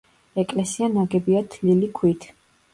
[0.43, 2.31] ეკლესია ნაგებია თლილი ქვით.